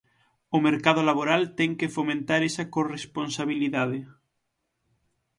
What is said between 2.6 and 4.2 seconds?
corresponsabilidade.